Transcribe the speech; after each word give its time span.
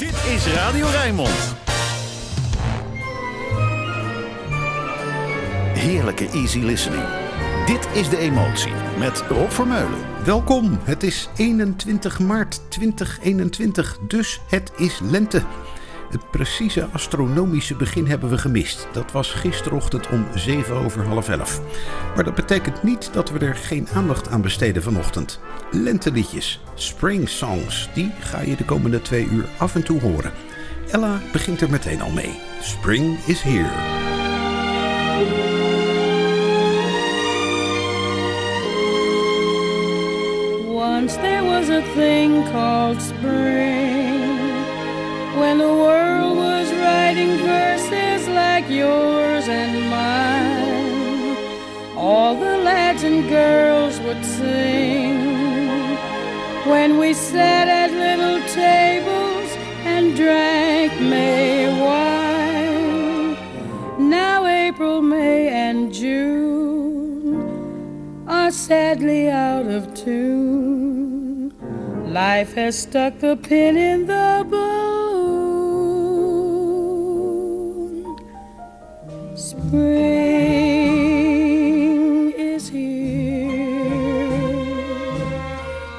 Dit 0.00 0.24
is 0.34 0.46
Radio 0.46 0.86
Rijnmond. 0.86 1.56
Heerlijke 5.74 6.28
easy 6.28 6.58
listening. 6.58 7.02
Dit 7.66 7.88
is 7.92 8.08
De 8.08 8.16
Emotie 8.16 8.72
met 8.98 9.24
Rob 9.28 9.50
Vermeulen. 9.50 9.98
Welkom, 10.24 10.78
het 10.82 11.02
is 11.02 11.28
21 11.36 12.18
maart 12.18 12.70
2021, 12.70 13.98
dus 14.06 14.40
het 14.48 14.72
is 14.76 15.00
lente. 15.02 15.42
Het 16.10 16.30
precieze 16.30 16.88
astronomische 16.92 17.74
begin 17.74 18.06
hebben 18.06 18.30
we 18.30 18.38
gemist. 18.38 18.88
Dat 18.92 19.12
was 19.12 19.30
gisterochtend 19.32 20.08
om 20.08 20.26
7 20.34 20.76
over 20.76 21.06
half 21.06 21.28
11. 21.28 21.60
Maar 22.14 22.24
dat 22.24 22.34
betekent 22.34 22.82
niet 22.82 23.10
dat 23.12 23.30
we 23.30 23.38
er 23.38 23.54
geen 23.54 23.88
aandacht 23.94 24.28
aan 24.28 24.40
besteden 24.40 24.82
vanochtend. 24.82 25.40
Lenteliedjes, 25.70 26.60
spring 26.74 27.28
songs, 27.28 27.88
die 27.94 28.12
ga 28.20 28.40
je 28.40 28.56
de 28.56 28.64
komende 28.64 29.02
twee 29.02 29.28
uur 29.28 29.44
af 29.58 29.74
en 29.74 29.84
toe 29.84 30.00
horen. 30.00 30.32
Ella 30.90 31.20
begint 31.32 31.60
er 31.60 31.70
meteen 31.70 32.00
al 32.00 32.10
mee. 32.10 32.38
Spring 32.60 33.18
is 33.26 33.42
here. 33.42 34.08
Once 40.66 41.14
there 41.14 41.42
was 41.42 41.68
a 41.68 41.82
thing 41.94 42.50
called 42.52 43.02
spring 43.02 44.19
when 45.38 45.58
the 45.58 45.68
world 45.68 46.36
was 46.36 46.72
writing 46.72 47.36
verses 47.38 48.28
like 48.28 48.68
yours 48.68 49.48
and 49.48 49.88
mine. 49.88 51.36
All 51.96 52.34
the 52.34 52.56
lads 52.58 53.02
and 53.04 53.28
girls 53.28 54.00
would 54.00 54.24
sing 54.24 55.20
when 56.66 56.98
we 56.98 57.12
sat 57.14 57.68
at 57.68 57.90
little 57.92 58.40
tables 58.48 59.50
and 59.84 60.16
drank 60.16 61.00
May 61.00 61.68
wine. 61.80 63.36
Now 64.10 64.46
April, 64.46 65.00
May, 65.02 65.48
and 65.48 65.92
June 65.92 67.36
are 68.28 68.50
sadly 68.50 69.28
out 69.28 69.66
of 69.66 69.94
tune. 69.94 71.52
Life 72.12 72.54
has 72.54 72.78
stuck 72.78 73.18
the 73.18 73.36
pin 73.36 73.76
in 73.76 74.06
the 74.06 74.44
balloon. 74.48 74.99
Spring 79.70 79.86
is 82.32 82.68
here. 82.68 83.46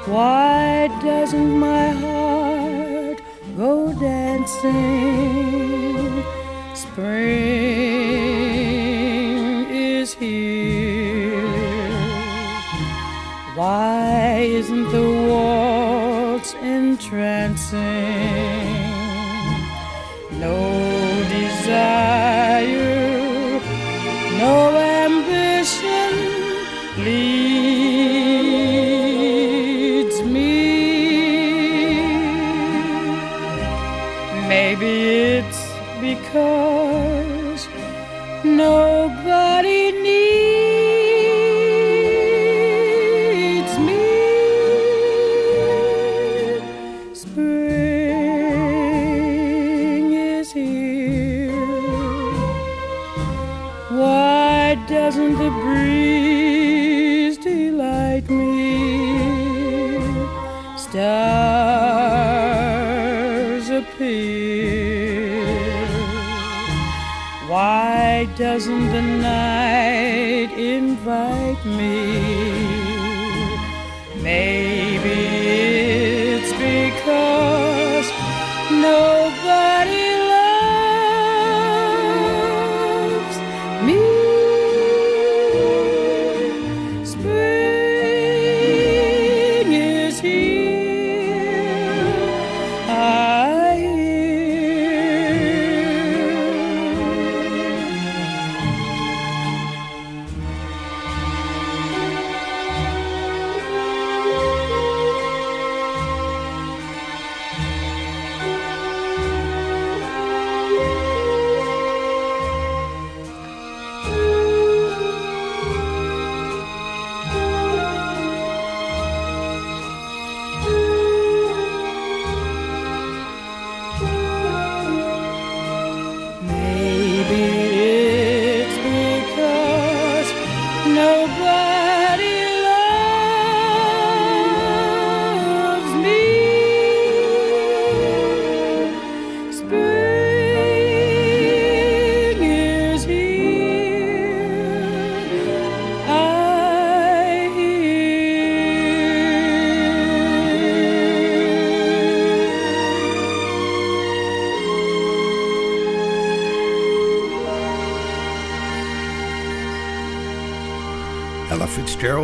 Why 0.07 0.89
doesn't 1.01 1.57
my 1.57 1.91
heart 1.91 3.21
go 3.55 3.93
dancing? 3.93 4.73
Spring 6.75 7.21
is 9.71 10.13
here. 10.15 11.39
Why 13.55 14.49
isn't 14.59 14.91
the 14.91 15.09
waltz 15.29 16.55
entrancing? 16.55 18.20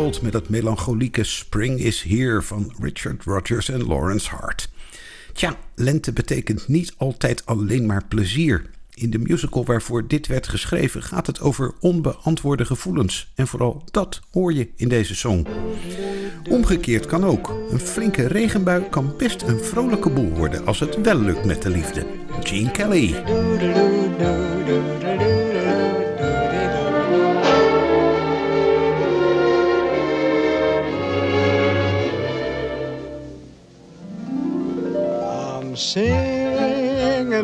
Met 0.08 0.32
het 0.32 0.48
melancholieke 0.48 1.24
Spring 1.24 1.78
is 1.78 2.02
Here 2.02 2.42
van 2.42 2.72
Richard 2.80 3.24
Rodgers 3.24 3.68
en 3.68 3.86
Lawrence 3.86 4.30
Hart. 4.30 4.70
Tja, 5.32 5.56
lente 5.74 6.12
betekent 6.12 6.68
niet 6.68 6.94
altijd 6.96 7.46
alleen 7.46 7.86
maar 7.86 8.04
plezier. 8.08 8.70
In 8.94 9.10
de 9.10 9.18
musical 9.18 9.64
waarvoor 9.64 10.06
dit 10.06 10.26
werd 10.26 10.48
geschreven 10.48 11.02
gaat 11.02 11.26
het 11.26 11.40
over 11.40 11.74
onbeantwoorde 11.80 12.64
gevoelens. 12.64 13.32
En 13.34 13.46
vooral 13.46 13.82
dat 13.90 14.20
hoor 14.32 14.52
je 14.52 14.68
in 14.76 14.88
deze 14.88 15.14
song. 15.14 15.46
Omgekeerd 16.48 17.06
kan 17.06 17.24
ook. 17.24 17.48
Een 17.70 17.80
flinke 17.80 18.26
regenbui 18.26 18.88
kan 18.90 19.14
best 19.16 19.42
een 19.42 19.60
vrolijke 19.64 20.10
boel 20.10 20.30
worden 20.30 20.66
als 20.66 20.80
het 20.80 21.00
wel 21.00 21.20
lukt 21.20 21.44
met 21.44 21.62
de 21.62 21.70
liefde. 21.70 22.06
Gene 22.42 22.70
Kelly. 22.70 23.14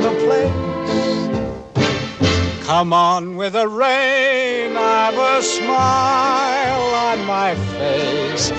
the 0.00 0.10
place. 0.24 0.76
Come 2.66 2.92
on 2.92 3.36
with 3.36 3.52
the 3.52 3.68
rain, 3.68 4.76
I've 4.76 5.16
a 5.16 5.40
smile 5.40 6.94
on 6.94 7.24
my 7.24 7.54
face. 7.78 8.50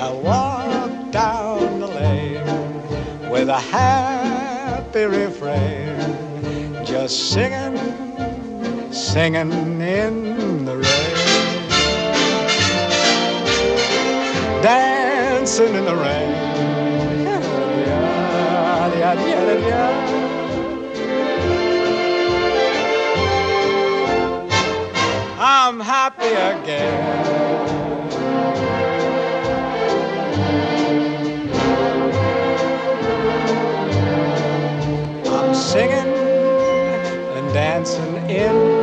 I'll 0.00 0.20
walk 0.20 1.12
down 1.12 1.78
the 1.78 1.86
lane 1.86 3.30
with 3.30 3.48
a 3.50 3.60
happy 3.60 5.04
refrain, 5.04 5.94
just 6.86 7.32
singing, 7.32 7.76
singing 8.90 9.52
in 9.82 10.64
the 10.64 10.76
rain. 10.78 11.30
Dancing 14.62 15.74
in 15.74 15.84
the 15.84 15.96
rain. 15.96 16.30
Yeah, 19.00 19.14
yeah, 19.14 19.58
yeah, 19.68 20.19
I'm 25.52 25.80
happy 25.80 26.28
again. 26.28 27.26
I'm 35.26 35.52
singing 35.52 36.14
and 37.36 37.52
dancing 37.52 38.16
in 38.30 38.79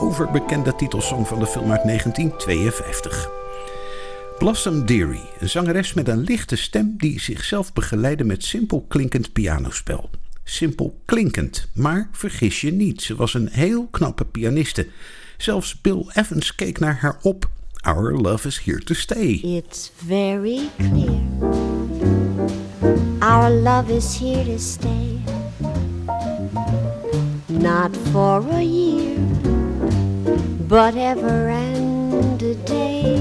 overbekende 0.00 0.74
titelsong 0.74 1.28
van 1.28 1.38
de 1.38 1.46
film 1.46 1.70
uit 1.70 1.82
1952. 1.84 3.30
Blossom 4.38 4.86
Dearie, 4.86 5.30
een 5.38 5.48
zangeres 5.48 5.94
met 5.94 6.08
een 6.08 6.20
lichte 6.20 6.56
stem 6.56 6.94
die 6.96 7.20
zichzelf 7.20 7.72
begeleidde 7.72 8.24
met 8.24 8.44
simpel 8.44 8.84
klinkend 8.88 9.32
pianospel. 9.32 10.10
Simpel 10.44 11.00
klinkend, 11.04 11.68
maar 11.74 12.08
vergis 12.12 12.60
je 12.60 12.72
niet, 12.72 13.02
ze 13.02 13.16
was 13.16 13.34
een 13.34 13.48
heel 13.50 13.86
knappe 13.86 14.24
pianiste. 14.24 14.86
Zelfs 15.36 15.80
Bill 15.80 16.06
Evans 16.12 16.54
keek 16.54 16.78
naar 16.78 16.98
haar 17.00 17.18
op. 17.22 17.48
Our 17.80 18.20
love 18.20 18.46
is 18.46 18.60
here 18.64 18.78
to 18.78 18.94
stay. 18.94 19.40
It's 19.42 19.92
very 20.06 20.60
clear. 20.76 21.20
Our 23.18 23.50
love 23.50 23.96
is 23.96 24.18
here 24.18 24.44
to 24.44 24.58
stay. 24.58 25.18
Not 27.46 27.96
for 28.12 28.44
a 28.52 28.62
year, 28.62 29.17
but 30.68 30.94
ever 30.96 31.48
and 31.48 32.42
a 32.42 32.54
day. 32.54 33.16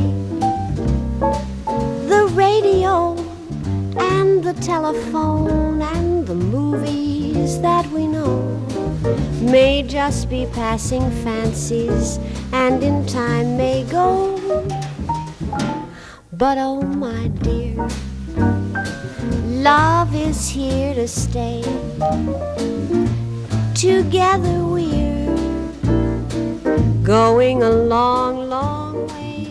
The 2.11 2.29
radio 2.33 3.15
and 3.97 4.43
the 4.43 4.53
telephone 4.55 5.81
and 5.81 6.27
the 6.27 6.35
movies 6.35 7.61
that 7.61 7.89
we 7.91 8.05
know 8.05 8.41
may 9.39 9.81
just 9.81 10.29
be 10.29 10.45
passing 10.51 11.09
fancies 11.23 12.19
and 12.51 12.83
in 12.83 13.05
time 13.05 13.55
may 13.55 13.85
go. 13.85 14.35
But 16.33 16.57
oh, 16.57 16.81
my 16.81 17.29
dear, 17.29 17.87
love 19.63 20.13
is 20.13 20.49
here 20.49 20.93
to 20.95 21.07
stay. 21.07 21.61
Together 23.73 24.65
we're 24.65 25.16
going 27.07 27.63
a 27.63 27.69
long, 27.69 28.49
long 28.49 29.07
way. 29.07 29.47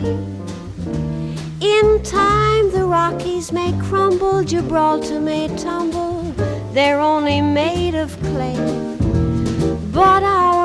In 1.63 2.03
time, 2.03 2.71
the 2.71 2.85
Rockies 2.85 3.51
may 3.51 3.73
crumble, 3.81 4.45
Gibraltar 4.45 5.21
may 5.21 5.49
tumble. 5.57 6.35
They're 6.75 7.01
only 7.01 7.41
made 7.41 7.95
of 7.95 8.15
clay. 8.25 8.59
But 9.91 10.23
our 10.23 10.56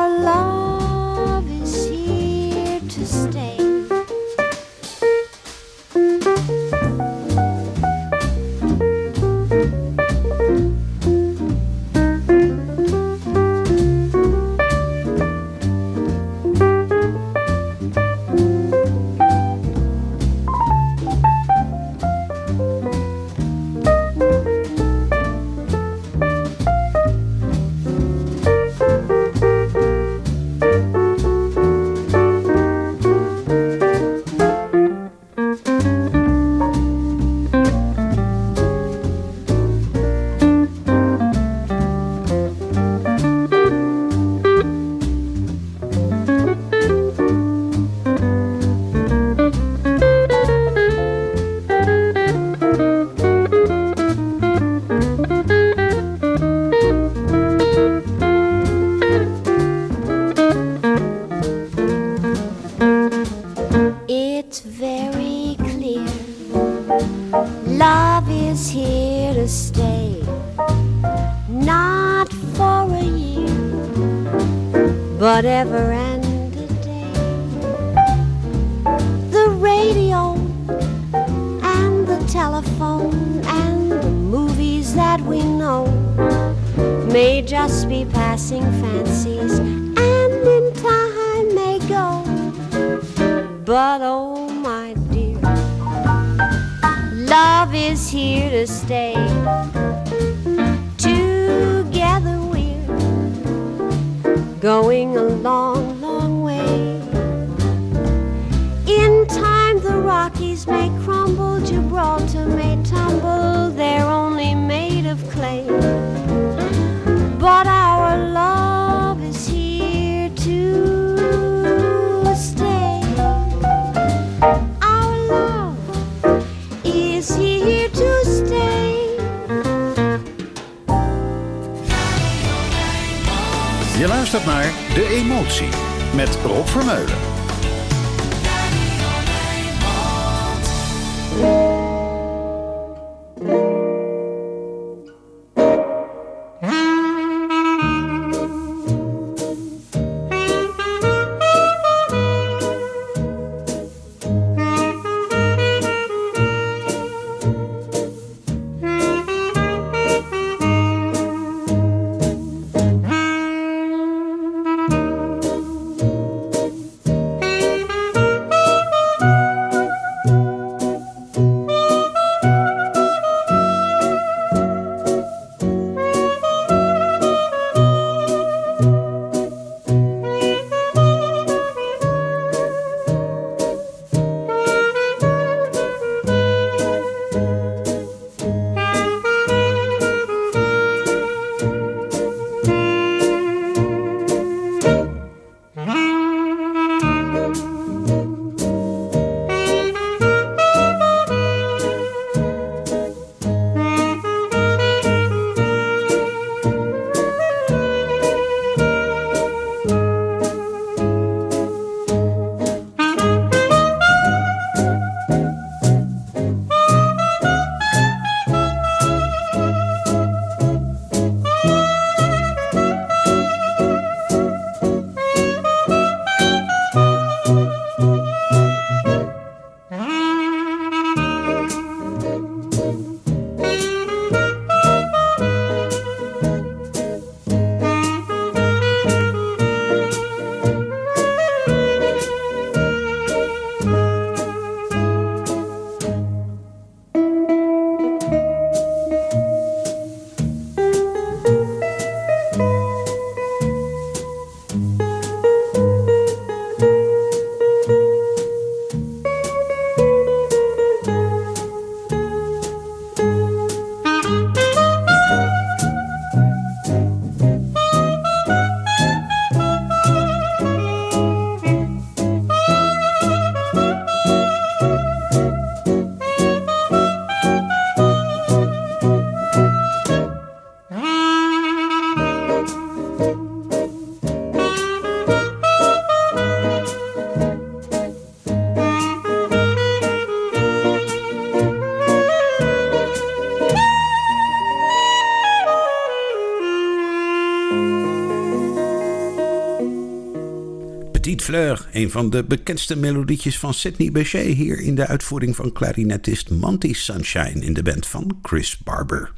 Petite 301.42 301.60
Fleur, 301.60 301.88
een 301.92 302.12
van 302.12 302.30
de 302.30 302.44
bekendste 302.44 302.98
melodietjes 302.98 303.60
van 303.60 303.74
Sidney 303.74 304.12
Bechet, 304.12 304.46
hier 304.46 304.80
in 304.80 304.96
de 304.96 305.08
uitvoering 305.08 305.56
van 305.56 305.72
klarinetist 305.72 306.50
Monty 306.50 306.94
Sunshine 306.94 307.66
in 307.66 307.74
de 307.74 307.84
band 307.84 308.08
van 308.08 308.40
Chris 308.42 308.78
Barber. 308.78 309.32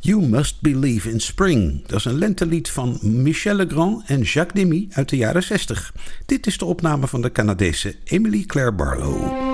You 0.00 0.26
Must 0.26 0.60
Believe 0.60 1.10
in 1.10 1.20
Spring, 1.20 1.86
dat 1.86 1.98
is 1.98 2.04
een 2.04 2.18
lentelied 2.18 2.70
van 2.70 2.98
Michel 3.02 3.54
Legrand 3.54 4.02
en 4.06 4.20
Jacques 4.20 4.62
Demy 4.62 4.86
uit 4.90 5.08
de 5.08 5.16
jaren 5.16 5.42
60. 5.42 5.94
Dit 6.26 6.46
is 6.46 6.58
de 6.58 6.64
opname 6.64 7.06
van 7.06 7.22
de 7.22 7.32
Canadese 7.32 7.94
Emily 8.04 8.44
Claire 8.44 8.72
Barlow. 8.72 9.45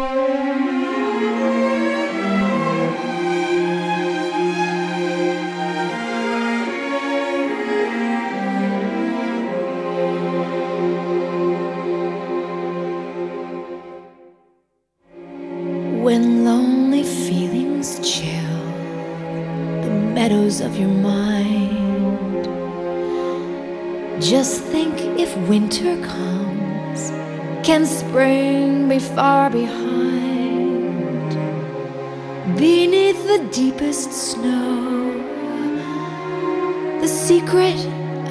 Just 24.33 24.63
think 24.63 24.95
if 25.21 25.37
winter 25.47 25.95
comes, 26.07 27.11
can 27.67 27.85
spring 27.85 28.89
be 28.89 28.99
far 28.99 29.51
behind? 29.51 31.29
Beneath 32.57 33.23
the 33.27 33.47
deepest 33.53 34.11
snow, 34.11 35.13
the 37.03 37.07
secret 37.07 37.77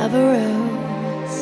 of 0.01 0.15
a 0.15 0.23
rose 0.33 1.37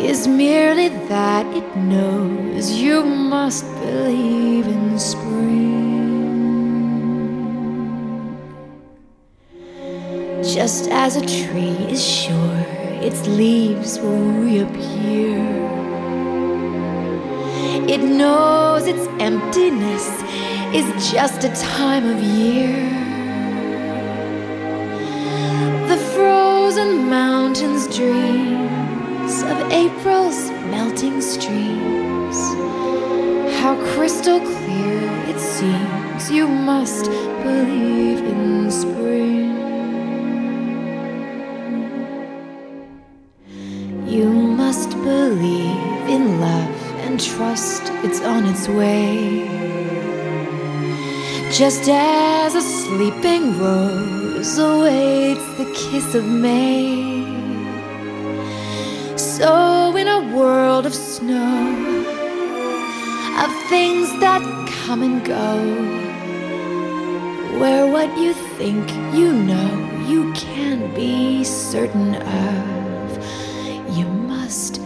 is 0.00 0.28
merely 0.28 0.88
that 1.08 1.44
it 1.46 1.76
knows 1.76 2.70
you 2.70 3.04
must 3.04 3.64
believe 3.80 4.68
in 4.68 4.96
spring. 4.96 5.40
Just 10.44 10.88
as 10.92 11.16
a 11.16 11.26
tree 11.26 11.74
is 11.90 12.00
sure 12.00 12.79
its 13.00 13.26
leaves 13.26 13.98
will 13.98 14.32
reappear, 14.44 15.38
it 17.88 18.00
knows 18.02 18.86
its 18.86 19.06
emptiness 19.18 20.08
is 20.72 21.12
just 21.12 21.42
a 21.44 21.48
time 21.54 22.06
of 22.06 22.22
year. 22.22 22.88
The 25.88 25.96
frozen 26.14 27.08
mountains 27.10 27.88
dreams 27.96 29.42
of 29.42 29.72
April's 29.72 30.50
melting 30.70 31.20
streams. 31.20 32.36
How 33.60 33.74
crystal 33.94 34.38
clear 34.38 35.00
it 35.28 35.40
seems 35.40 36.30
you 36.30 36.46
must 36.46 37.06
believe 37.42 38.18
in 38.18 38.70
spring. 38.70 39.49
On 48.40 48.46
its 48.46 48.68
way. 48.68 49.46
Just 51.52 51.88
as 51.88 52.54
a 52.54 52.62
sleeping 52.62 53.58
rose 53.58 54.56
awaits 54.58 55.46
the 55.58 55.66
kiss 55.74 56.14
of 56.14 56.24
May. 56.24 57.24
So, 59.16 59.96
in 59.96 60.08
a 60.08 60.34
world 60.34 60.86
of 60.86 60.94
snow, 60.94 61.60
of 63.44 63.50
things 63.68 64.08
that 64.20 64.42
come 64.84 65.02
and 65.02 65.24
go, 65.24 65.54
where 67.60 67.86
what 67.86 68.10
you 68.16 68.32
think 68.58 68.88
you 69.14 69.32
know 69.32 69.70
you 70.08 70.32
can't 70.32 70.94
be 70.94 71.44
certain 71.44 72.14
of, 72.14 73.96
you 73.96 74.06
must 74.06 74.80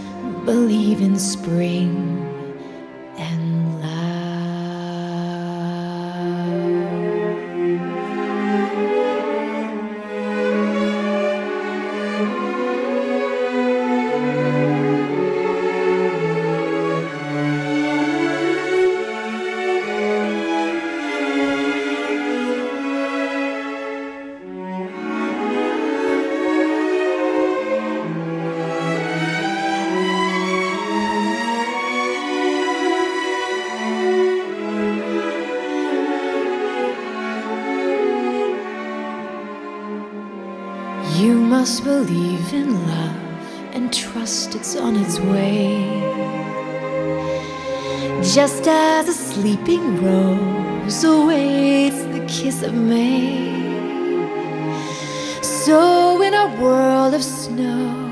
believe 0.44 1.00
in 1.00 1.18
spring 1.18 2.13
must 41.64 41.82
believe 41.82 42.52
in 42.52 42.86
love 42.88 43.16
and 43.72 43.90
trust 43.90 44.54
it's 44.54 44.76
on 44.76 44.96
its 44.96 45.18
way. 45.18 45.80
Just 48.22 48.68
as 48.68 49.08
a 49.08 49.14
sleeping 49.14 49.84
rose 50.04 51.02
awaits 51.04 52.02
the 52.14 52.22
kiss 52.28 52.62
of 52.62 52.74
May. 52.74 53.48
So, 55.40 56.20
in 56.20 56.34
a 56.34 56.54
world 56.60 57.14
of 57.14 57.24
snow, 57.24 58.03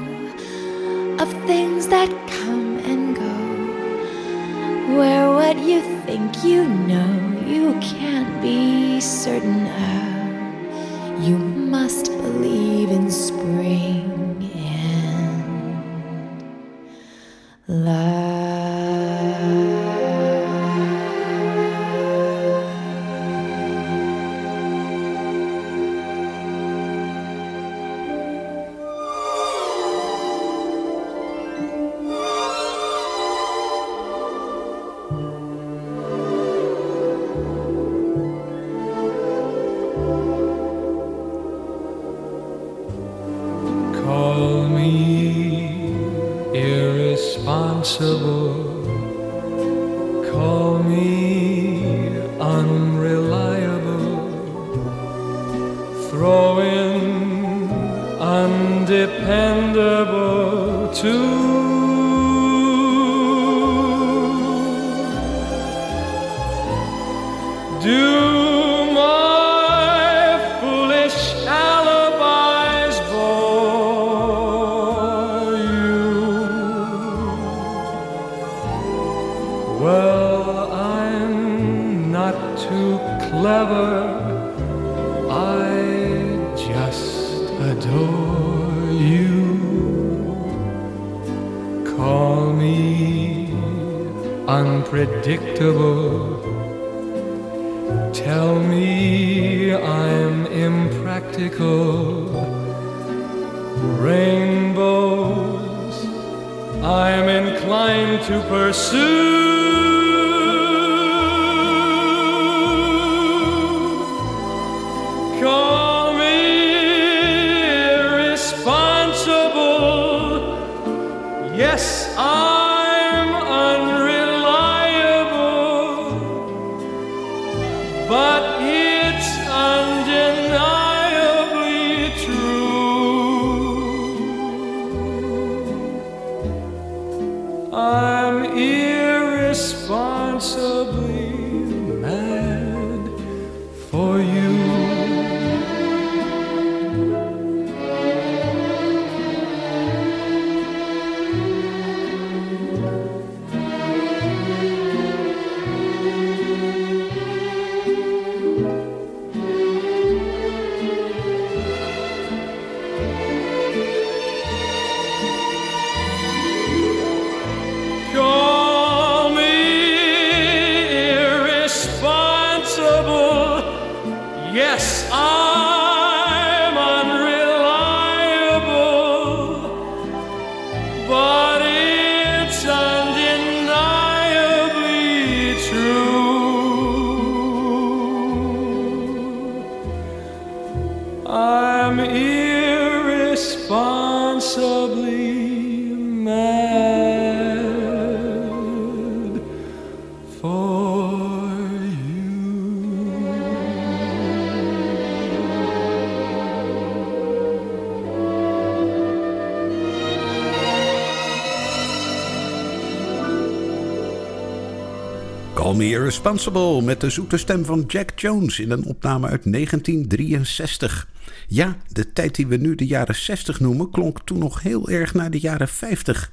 Call 215.73 215.81
Me 215.81 215.91
Irresponsible 215.91 216.83
met 216.83 217.01
de 217.01 217.11
zoete 217.11 217.37
stem 217.37 217.65
van 217.65 217.85
Jack 217.87 218.19
Jones 218.19 218.59
in 218.59 218.71
een 218.71 218.85
opname 218.85 219.29
uit 219.29 219.53
1963. 219.53 221.09
Ja, 221.49 221.77
de 221.89 222.13
tijd 222.13 222.35
die 222.35 222.47
we 222.47 222.57
nu 222.57 222.75
de 222.75 222.87
jaren 222.87 223.15
60 223.15 223.61
noemen 223.61 223.91
klonk 223.91 224.21
toen 224.25 224.39
nog 224.39 224.63
heel 224.63 224.89
erg 224.89 225.15
naar 225.15 225.31
de 225.31 225.41
jaren 225.41 225.69
50. 225.69 226.33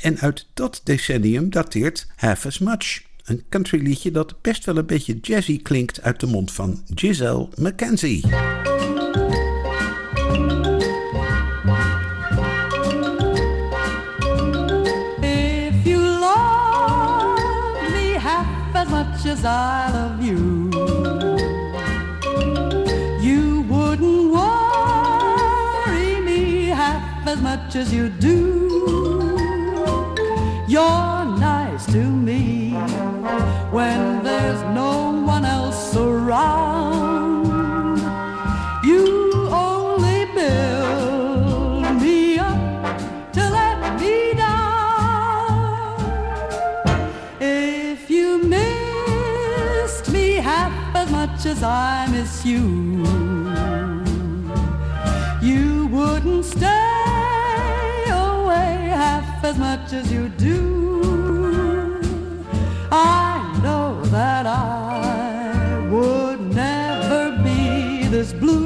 En 0.00 0.18
uit 0.18 0.46
dat 0.54 0.80
decennium 0.84 1.50
dateert 1.50 2.06
Half 2.16 2.46
As 2.46 2.58
Much. 2.58 3.02
Een 3.24 3.44
countryliedje 3.48 4.10
dat 4.10 4.40
best 4.40 4.64
wel 4.64 4.76
een 4.76 4.86
beetje 4.86 5.18
jazzy 5.20 5.62
klinkt 5.62 6.02
uit 6.02 6.20
de 6.20 6.26
mond 6.26 6.52
van 6.52 6.82
Giselle 6.94 7.48
McKenzie. 7.54 8.24
I 19.44 19.90
love 19.92 20.22
you, 20.22 20.70
you 23.20 23.62
wouldn't 23.62 24.32
worry 24.32 26.20
me 26.20 26.66
half 26.66 27.26
as 27.26 27.40
much 27.40 27.74
as 27.74 27.92
you 27.92 28.08
do. 28.08 28.60
You're 30.68 31.24
nice 31.40 31.86
to 31.86 32.04
me 32.04 32.70
when 33.72 34.22
there's 34.22 34.62
no 34.74 35.10
one 35.26 35.44
else 35.44 35.96
around. 35.96 36.81
As 51.52 51.62
I 51.62 52.06
miss 52.10 52.46
you, 52.46 52.64
you 55.48 55.86
wouldn't 55.88 56.46
stay 56.46 58.04
away 58.08 58.72
half 59.02 59.44
as 59.44 59.58
much 59.58 59.92
as 59.92 60.10
you 60.10 60.30
do. 60.30 60.60
I 62.90 63.60
know 63.62 64.02
that 64.16 64.46
I 64.46 65.88
would 65.90 66.40
never 66.40 67.22
be 67.46 68.06
this 68.08 68.32
blue 68.32 68.61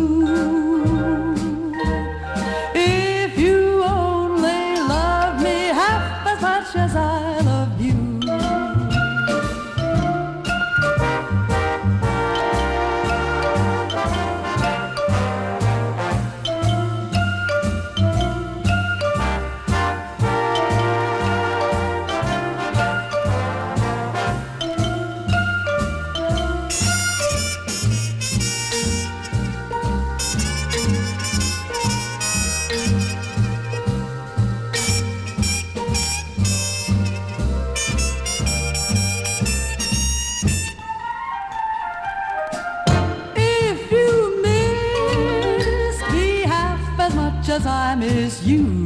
you 48.46 48.85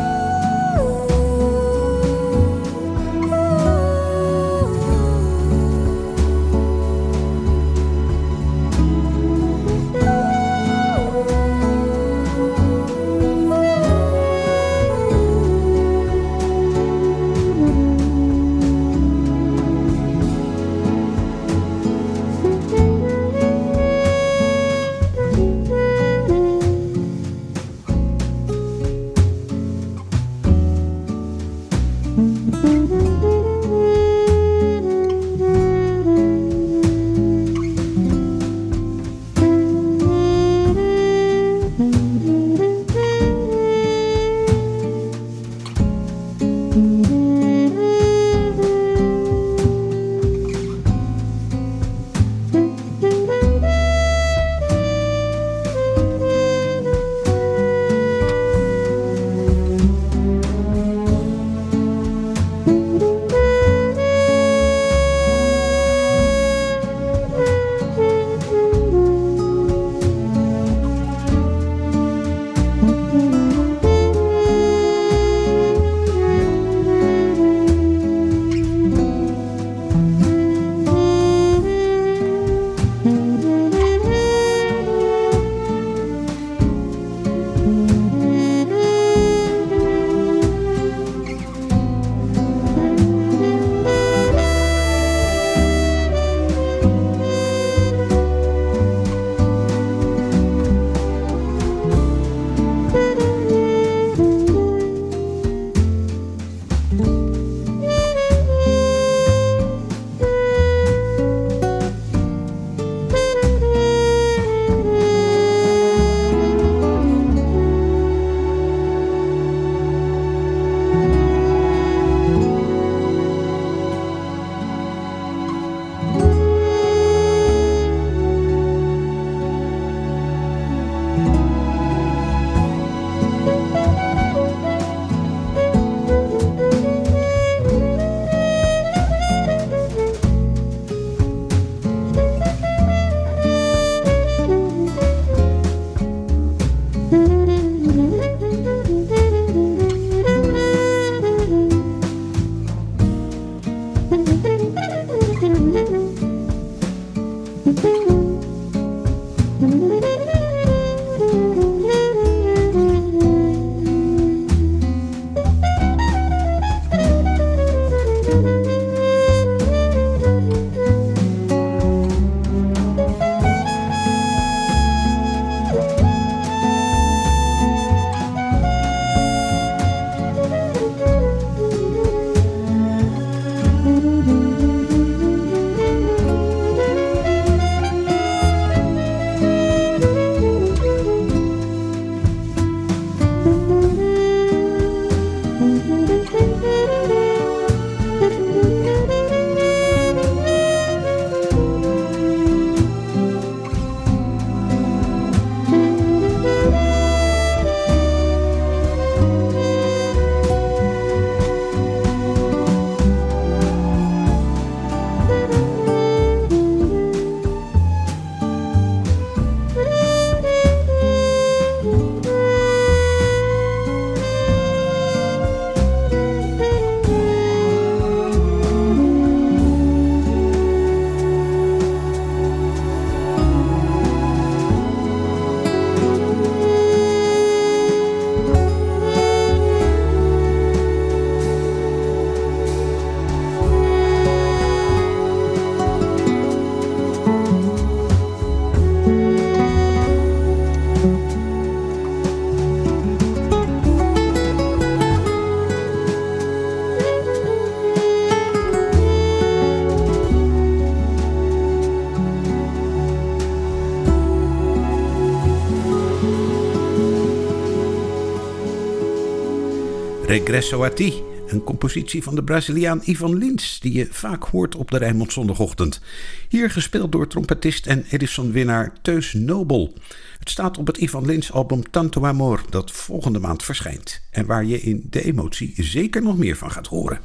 Regresso 270.31 270.83
a 270.83 270.89
ti, 270.89 271.13
een 271.47 271.63
compositie 271.63 272.23
van 272.23 272.35
de 272.35 272.43
Braziliaan 272.43 273.01
Ivan 273.03 273.37
Lins, 273.37 273.79
die 273.79 273.93
je 273.93 274.07
vaak 274.11 274.43
hoort 274.43 274.75
op 274.75 274.91
de 274.91 274.97
Rijnmond 274.97 275.33
zondagochtend. 275.33 276.01
Hier 276.49 276.69
gespeeld 276.69 277.11
door 277.11 277.27
trompetist 277.27 277.87
en 277.87 278.05
Edison-winnaar 278.09 278.93
Teus 279.01 279.33
Nobel. 279.33 279.93
Het 280.39 280.49
staat 280.49 280.77
op 280.77 280.87
het 280.87 280.97
Ivan 280.97 281.25
Lins 281.25 281.51
album 281.51 281.89
Tanto 281.89 282.25
Amor, 282.25 282.61
dat 282.69 282.91
volgende 282.91 283.39
maand 283.39 283.63
verschijnt. 283.63 284.21
En 284.29 284.45
waar 284.45 284.65
je 284.65 284.81
in 284.81 285.07
de 285.09 285.23
emotie 285.23 285.73
zeker 285.77 286.21
nog 286.21 286.37
meer 286.37 286.55
van 286.55 286.71
gaat 286.71 286.87
horen. 286.87 287.19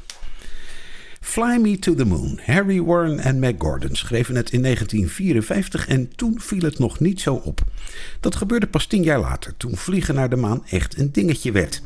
Fly 1.20 1.58
Me 1.60 1.78
to 1.78 1.94
the 1.94 2.04
Moon. 2.04 2.40
Harry 2.44 2.82
Warren 2.82 3.18
en 3.18 3.38
Meg 3.38 3.54
Gordon 3.58 3.94
schreven 3.94 4.34
het 4.34 4.52
in 4.52 4.62
1954 4.62 5.88
en 5.88 6.16
toen 6.16 6.40
viel 6.40 6.62
het 6.62 6.78
nog 6.78 7.00
niet 7.00 7.20
zo 7.20 7.34
op. 7.34 7.60
Dat 8.20 8.34
gebeurde 8.36 8.66
pas 8.66 8.86
tien 8.86 9.02
jaar 9.02 9.20
later, 9.20 9.56
toen 9.56 9.76
vliegen 9.76 10.14
naar 10.14 10.30
de 10.30 10.36
maan 10.36 10.66
echt 10.66 10.98
een 10.98 11.12
dingetje 11.12 11.52
werd. 11.52 11.82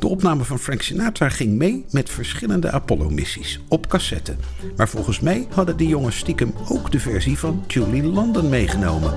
De 0.00 0.08
opname 0.08 0.44
van 0.44 0.58
Frank 0.58 0.82
Sinatra 0.82 1.28
ging 1.28 1.56
mee 1.56 1.84
met 1.90 2.10
verschillende 2.10 2.70
Apollo-missies 2.70 3.60
op 3.68 3.86
cassette. 3.86 4.36
Maar 4.76 4.88
volgens 4.88 5.20
mij 5.20 5.46
hadden 5.50 5.76
die 5.76 5.88
jongens 5.88 6.16
stiekem 6.16 6.54
ook 6.68 6.90
de 6.90 7.00
versie 7.00 7.38
van 7.38 7.64
Julie 7.66 8.02
London 8.02 8.48
meegenomen. 8.48 9.12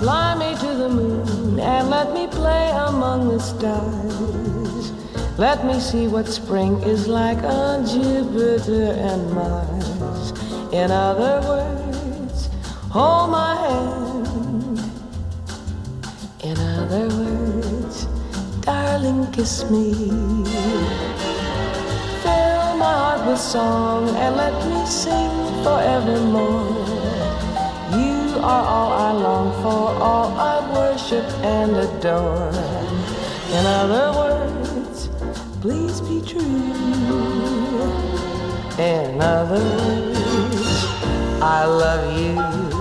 Fly 0.00 0.34
me 0.38 0.52
to 0.60 0.76
the 0.76 0.94
moon 0.94 1.60
and 1.60 1.88
let 1.88 2.12
me 2.12 2.28
play 2.28 2.70
among 2.70 3.30
the 3.30 3.44
stars. 3.44 4.92
Let 5.36 5.64
me 5.64 5.80
see 5.80 6.08
what 6.08 6.32
spring 6.32 6.84
is 6.84 7.06
like 7.06 7.46
on 7.46 7.84
Jupiter 7.86 8.96
and 9.10 9.32
Mars. 9.32 10.32
In 10.70 10.90
other 10.90 11.40
words, 11.46 12.48
hold 12.88 13.30
my 13.30 13.56
hand. 13.56 14.78
In 16.42 16.56
other 16.58 17.08
words, 17.16 17.43
darling, 18.64 19.30
kiss 19.32 19.68
me. 19.70 19.92
Fill 22.22 22.76
my 22.80 22.94
heart 23.02 23.26
with 23.26 23.38
song 23.38 24.08
and 24.16 24.36
let 24.36 24.54
me 24.68 24.86
sing 24.86 25.30
forevermore. 25.62 26.72
You 27.92 28.40
are 28.40 28.64
all 28.74 28.92
I 28.92 29.12
long 29.12 29.52
for, 29.62 30.02
all 30.02 30.30
I 30.38 30.56
worship 30.72 31.26
and 31.42 31.76
adore. 31.76 32.50
In 33.56 33.66
other 33.66 34.06
words, 34.18 35.08
please 35.60 36.00
be 36.00 36.20
true. 36.22 36.72
In 38.78 39.20
other 39.20 39.60
words, 39.60 40.84
I 41.40 41.64
love 41.66 42.04
you. 42.18 42.73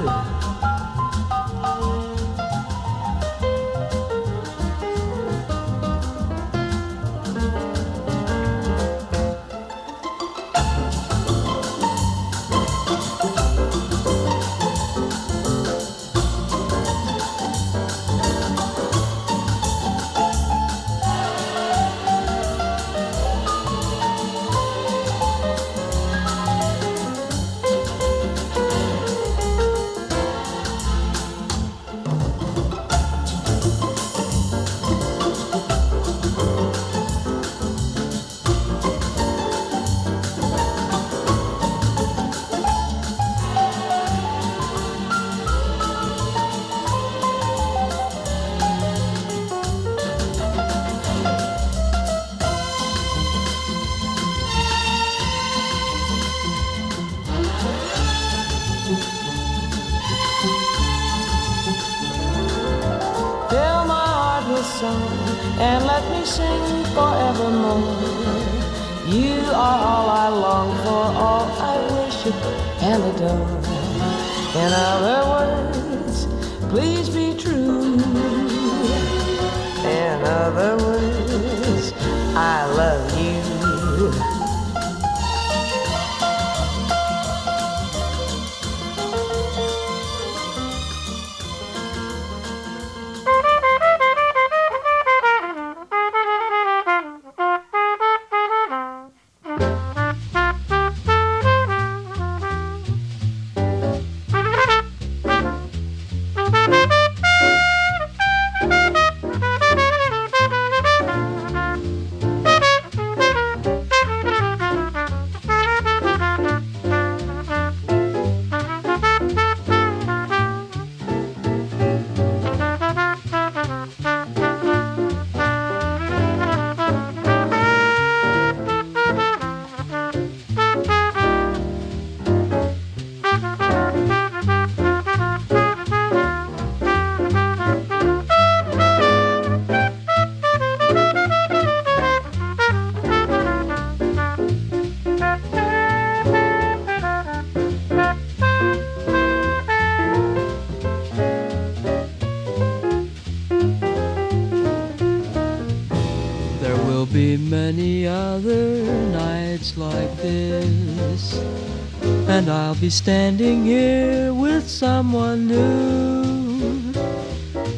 Be 162.84 162.90
standing 162.90 163.64
here 163.64 164.34
with 164.34 164.68
someone 164.68 165.48
new. 165.48 166.92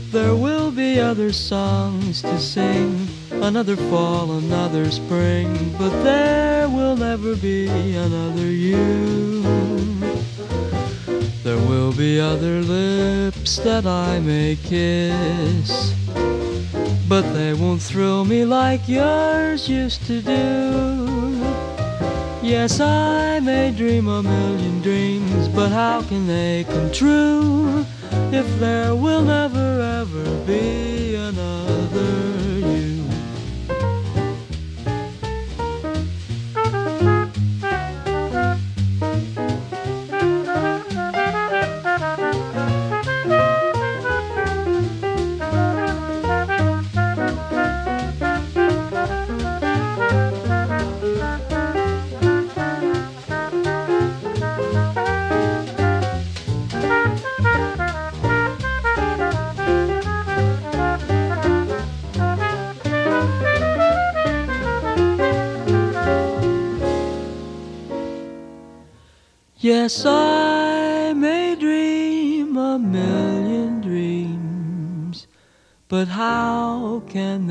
There 0.09 0.35
will 0.35 0.71
be 0.71 0.99
other 0.99 1.31
songs 1.31 2.23
to 2.23 2.39
sing, 2.39 3.07
another 3.29 3.75
fall, 3.75 4.39
another 4.39 4.89
spring, 4.89 5.75
but 5.77 5.91
there 6.01 6.67
will 6.67 6.95
never 6.95 7.35
be 7.35 7.67
another 7.95 8.47
you. 8.47 9.43
There 11.43 11.61
will 11.69 11.93
be 11.93 12.19
other 12.19 12.63
lips 12.63 13.57
that 13.57 13.85
I 13.85 14.19
may 14.21 14.55
kiss, 14.55 15.93
but 17.07 17.31
they 17.35 17.53
won't 17.53 17.83
thrill 17.83 18.25
me 18.25 18.43
like 18.43 18.89
yours 18.89 19.69
used 19.69 20.03
to 20.07 20.19
do. 20.23 21.74
Yes, 22.45 22.79
I 22.79 23.39
may 23.39 23.71
dream 23.71 24.07
a 24.07 24.21
million 24.21 24.79
dreams, 24.79 25.47
but 25.47 25.69
how 25.69 26.03
can 26.03 26.27
they 26.27 26.63
come 26.69 26.91
true 26.91 27.83
if 28.31 28.45
there 28.59 28.93
will 28.93 29.23
never 29.23 29.81
ever 29.81 30.23
be 30.45 31.15
another 31.15 32.34
Yes, 69.65 70.05
I 70.05 71.13
may 71.13 71.55
dream 71.55 72.55
a 72.55 72.77
million 72.77 73.81
dreams, 73.81 75.25
but 75.87 76.07
how 76.07 77.01
can 77.09 77.44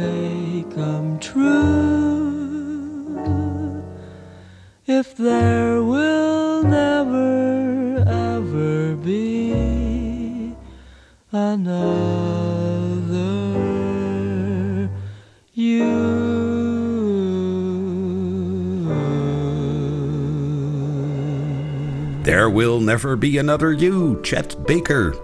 Never 22.94 23.18
Be 23.18 23.38
Another 23.40 23.72
You, 23.72 24.18
Chet 24.22 24.57
Baker. 24.66 25.16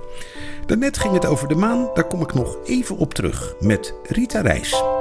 Daarnet 0.67 0.99
ging 0.99 1.15
het 1.15 1.27
over 1.27 1.49
de 1.49 1.55
maan, 1.55 1.91
daar 1.95 2.07
kom 2.07 2.23
ik 2.23 2.35
nog 2.35 2.57
even 2.65 2.97
op 2.97 3.15
terug 3.15 3.55
met 3.61 3.95
Rita 4.09 4.41
Reis. 4.41 5.00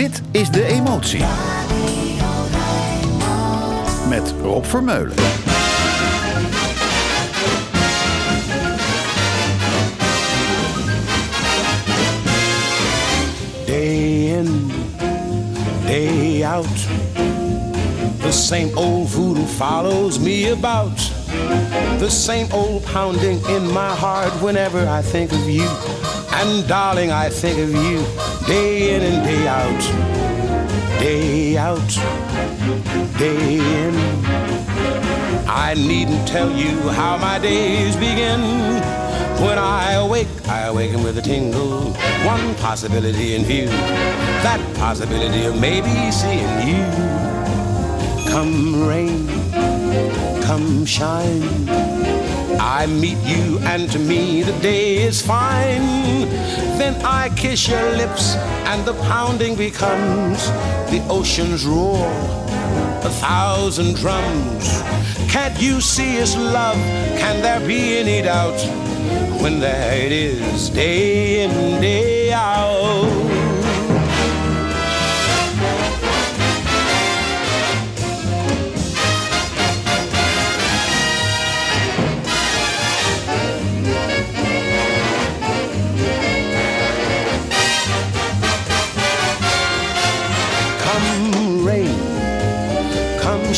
Dit 0.00 0.22
is 0.30 0.50
De 0.50 0.64
Emotie. 0.64 1.24
Met 4.08 4.34
Rob 4.42 4.64
Vermeulen. 4.64 5.16
Day 13.66 14.36
in, 14.36 14.70
day 15.86 16.44
out. 16.44 16.66
The 18.20 18.32
same 18.32 18.70
old 18.74 19.08
voodoo 19.08 19.46
follows 19.46 20.18
me 20.18 20.50
about. 20.50 21.12
The 21.98 22.10
same 22.10 22.46
old 22.52 22.84
pounding 22.92 23.46
in 23.48 23.72
my 23.72 23.94
heart 23.94 24.32
whenever 24.42 24.98
I 25.00 25.02
think 25.02 25.32
of 25.32 25.48
you. 25.48 25.68
And 26.32 26.68
darling, 26.68 27.10
I 27.10 27.30
think 27.30 27.58
of 27.58 27.70
you 27.70 28.19
day 28.50 28.96
in 28.96 29.02
and 29.02 29.24
day 29.24 29.46
out. 29.46 29.82
Day 30.98 31.56
out, 31.56 31.90
day 33.16 33.58
in. 33.84 33.94
I 35.46 35.74
needn't 35.76 36.26
tell 36.26 36.50
you 36.50 36.76
how 36.98 37.16
my 37.16 37.38
days 37.38 37.94
begin. 37.94 38.40
When 39.46 39.56
I 39.56 39.92
awake, 39.92 40.26
I 40.48 40.62
awaken 40.62 41.04
with 41.04 41.16
a 41.18 41.22
tingle. 41.22 41.92
One 42.26 42.56
possibility 42.56 43.36
in 43.36 43.44
view. 43.44 43.68
That 44.46 44.60
possibility 44.76 45.44
of 45.44 45.54
maybe 45.60 46.10
seeing 46.10 46.54
you. 46.66 46.82
Come 48.32 48.84
rain, 48.84 49.28
come 50.42 50.84
shine. 50.84 52.29
I 52.58 52.86
meet 52.86 53.18
you, 53.18 53.58
and 53.60 53.90
to 53.92 53.98
me 53.98 54.42
the 54.42 54.58
day 54.60 55.02
is 55.02 55.20
fine. 55.22 56.28
Then 56.78 56.94
I 57.04 57.28
kiss 57.36 57.68
your 57.68 57.90
lips, 57.92 58.34
and 58.66 58.84
the 58.84 58.94
pounding 59.04 59.56
becomes 59.56 60.46
the 60.90 61.04
ocean's 61.08 61.64
roar. 61.64 62.06
A 63.02 63.10
thousand 63.10 63.96
drums. 63.96 64.82
Can't 65.30 65.60
you 65.60 65.80
see 65.80 66.16
it's 66.16 66.36
love? 66.36 66.76
Can 67.18 67.42
there 67.42 67.60
be 67.66 67.98
any 67.98 68.22
doubt? 68.22 68.60
When 69.42 69.60
there 69.60 69.94
it 69.94 70.12
is, 70.12 70.70
day 70.70 71.44
in, 71.44 71.80
day 71.80 72.32
out. 72.32 73.19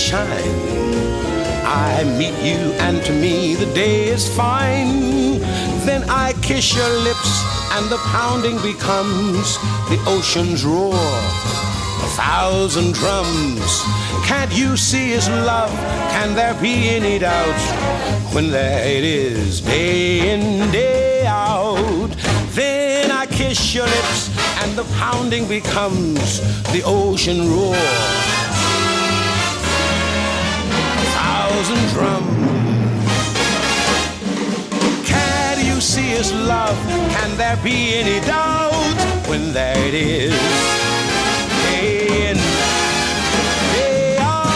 Come 0.03 0.27
shine. 0.27 1.65
I 1.65 2.05
meet 2.19 2.39
you, 2.43 2.73
and 2.81 3.03
to 3.05 3.13
me 3.13 3.55
the 3.55 3.67
day 3.75 4.09
is 4.09 4.29
fine. 4.29 5.39
Then 5.87 6.05
I 6.09 6.35
kiss 6.43 6.75
your 6.75 6.89
lips, 7.03 7.33
and 7.73 7.89
the 7.91 7.99
pounding 8.11 8.57
becomes 8.63 9.59
the 9.91 10.03
ocean's 10.07 10.65
roar. 10.65 10.95
A 10.95 12.11
thousand 12.17 12.95
drums. 12.95 13.83
Can't 14.25 14.53
you 14.53 14.77
see 14.77 15.11
his 15.11 15.29
love? 15.29 15.71
Can 16.11 16.35
there 16.35 16.55
be 16.61 16.89
any 16.91 17.19
doubt? 17.19 17.61
When 18.35 18.51
there 18.51 18.87
it 18.87 19.05
is, 19.05 19.61
day 19.61 20.35
in, 20.35 20.71
day 20.71 21.27
out. 21.27 22.11
Then 22.55 23.11
I 23.11 23.27
kiss 23.27 23.75
your 23.75 23.87
lips, 23.87 24.31
and 24.63 24.77
the 24.77 24.85
pounding 24.99 25.47
becomes 25.49 26.41
the 26.73 26.83
ocean 26.85 27.51
roar. 27.51 28.22
Thousand 31.63 31.89
drums. 31.95 32.27
Can 35.07 35.65
you 35.65 35.81
see 35.81 36.09
his 36.19 36.33
love? 36.33 36.77
Can 37.11 37.37
there 37.37 37.59
be 37.63 37.95
any 37.95 38.21
doubt? 38.27 38.73
When 39.29 39.53
there 39.53 39.77
it 39.77 39.95
is, 39.95 40.33
day 41.63 42.31
in, 42.31 42.37
day 43.73 44.17
out. 44.19 44.51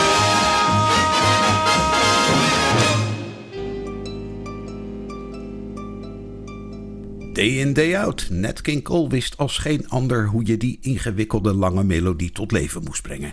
Day 7.35 7.61
in 7.61 7.73
day 7.73 7.95
out. 7.95 8.29
King 8.63 8.83
Cole 8.83 9.09
wist 9.09 9.37
als 9.37 9.59
geen 9.59 9.89
ander 9.89 10.27
hoe 10.27 10.47
je 10.47 10.57
die 10.57 10.79
ingewikkelde 10.81 11.55
lange 11.55 11.85
melodie 11.85 12.33
tot 12.33 12.53
leven 12.53 12.83
moest 12.83 13.03
brengen. 13.03 13.33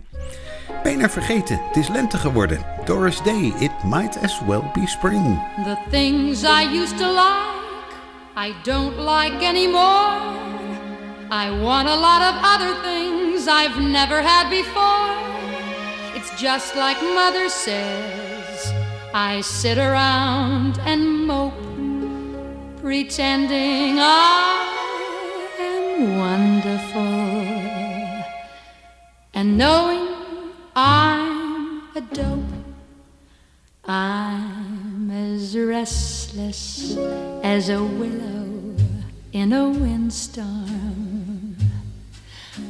Bijna 0.84 1.10
vergeten, 1.10 1.60
het 1.68 1.78
is 1.78 1.88
lente 1.88 2.18
geworden. 2.18 2.66
Doris 2.86 3.22
Day, 3.22 3.54
It 3.60 3.84
Might 3.84 4.22
As 4.22 4.40
Well 4.46 4.72
Be 4.74 4.88
Spring. 4.88 5.42
The 5.64 5.78
things 5.90 6.44
I 6.44 6.78
used 6.80 6.98
to 6.98 7.12
like, 7.12 7.96
I 8.36 8.54
don't 8.64 8.98
like 8.98 9.46
anymore. 9.46 10.22
I 11.30 11.62
want 11.62 11.88
a 11.88 11.96
lot 11.96 12.22
of 12.22 12.36
other 12.44 12.76
things 12.82 13.48
I've 13.48 13.80
never 13.80 14.22
had 14.22 14.50
before. 14.50 15.16
It's 16.16 16.42
just 16.42 16.76
like 16.76 17.02
Mother 17.02 17.50
says. 17.50 18.74
I 19.14 19.42
sit 19.42 19.78
around 19.78 20.80
and 20.86 21.26
mope, 21.28 21.54
pretending 22.82 24.00
I 24.00 24.68
am 25.60 26.18
wonderful. 26.18 27.54
And 29.34 29.58
knowing 29.58 30.03
a 31.96 32.02
dope. 32.02 32.40
I'm 33.86 35.12
as 35.12 35.56
restless 35.56 36.98
as 37.44 37.70
a 37.70 37.84
willow 37.84 38.76
in 39.32 39.54
a 39.54 39.70
windstorm. 39.70 41.56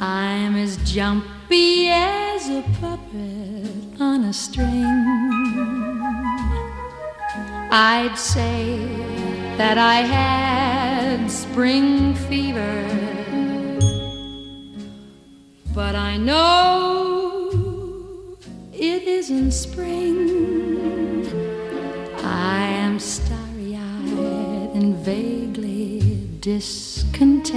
I'm 0.02 0.58
as 0.58 0.76
jumpy 0.92 1.88
as 1.88 2.50
a 2.50 2.64
puppet 2.82 4.02
on 4.02 4.26
a 4.26 4.34
string. 4.34 4.84
I'd 7.72 8.16
say 8.18 8.78
that 9.58 9.78
I 9.78 10.02
had 10.02 11.32
spring 11.32 12.14
fever, 12.16 12.84
but 15.74 15.96
I 15.96 16.18
know 16.18 17.03
it 18.84 19.08
isn't 19.08 19.52
spring. 19.52 21.26
I 22.22 22.66
am 22.84 23.00
starry 23.00 23.78
eyed 23.78 24.72
and 24.76 24.96
vaguely 24.98 26.28
discontented, 26.42 27.54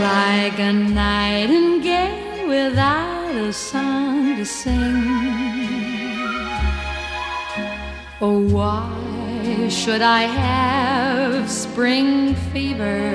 like 0.00 0.58
a 0.58 0.72
nightingale 0.72 2.48
without 2.48 3.36
a 3.36 3.52
song 3.52 4.34
to 4.36 4.44
sing. 4.44 4.96
Oh, 8.20 8.40
why 8.50 9.68
should 9.68 10.02
I 10.02 10.22
have 10.22 11.48
spring 11.48 12.34
fever 12.52 13.14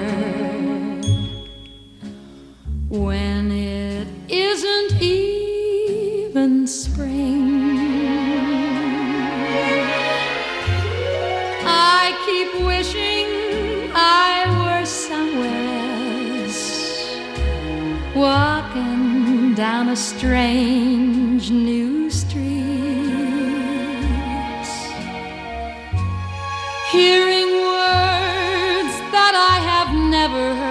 when 2.89 3.51
it 3.51 4.07
isn't 4.29 5.01
even 6.35 6.65
spring? 6.65 7.77
I 11.63 12.03
keep 12.25 12.65
wishing 12.65 13.27
I 13.93 14.47
were 14.59 14.83
somewhere 14.83 15.69
else, 16.41 16.63
walking 18.15 19.53
down 19.53 19.89
a 19.89 19.95
strange 19.95 21.51
new 21.51 22.09
street. 22.09 22.63
hearing 26.91 27.49
words 27.49 28.95
that 29.15 29.33
I 29.51 29.55
have 29.71 29.91
never 30.17 30.45
heard 30.55 30.62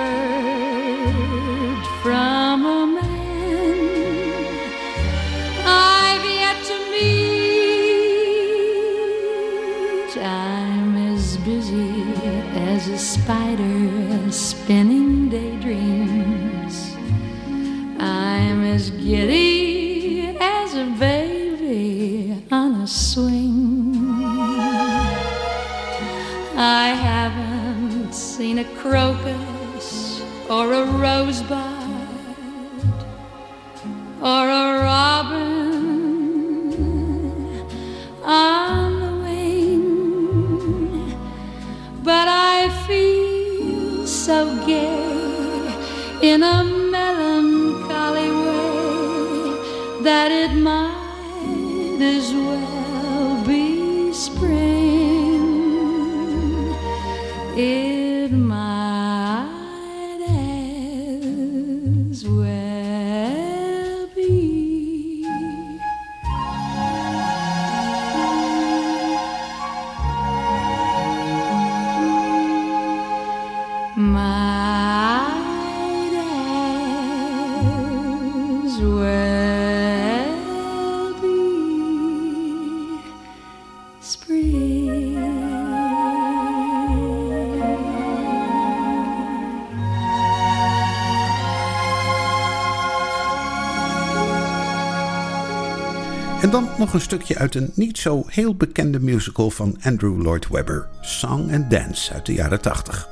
dan 96.52 96.68
nog 96.78 96.92
een 96.92 97.00
stukje 97.00 97.38
uit 97.38 97.54
een 97.54 97.72
niet 97.74 97.98
zo 97.98 98.22
heel 98.26 98.54
bekende 98.54 99.00
musical 99.00 99.50
van 99.50 99.76
Andrew 99.82 100.22
Lloyd 100.22 100.48
Webber, 100.48 100.86
Song 101.00 101.52
and 101.52 101.70
Dance 101.70 102.12
uit 102.12 102.26
de 102.26 102.34
jaren 102.34 102.60
80. 102.60 103.08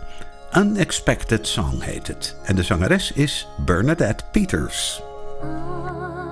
Unexpected 0.57 1.47
Song 1.47 1.81
heet 1.81 2.07
het 2.07 2.37
en 2.45 2.57
de 2.57 2.63
zangeres 2.63 3.13
is 3.13 3.49
Bernadette 3.65 4.25
Peters. 4.33 5.03
Ah. 5.43 6.30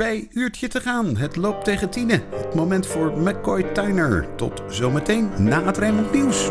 voorbij. 0.00 0.28
Uurtje 0.32 0.68
te 0.68 0.80
gaan. 0.80 1.16
Het 1.16 1.36
loopt 1.36 1.64
tegen 1.64 1.90
tienen. 1.90 2.22
Het 2.30 2.54
moment 2.54 2.86
voor 2.86 3.12
McCoy 3.18 3.62
Tyner. 3.62 4.26
Tot 4.36 4.62
zometeen 4.68 5.30
na 5.38 5.64
het 5.64 5.78
Rijnmond 5.78 6.12
Nieuws. 6.12 6.50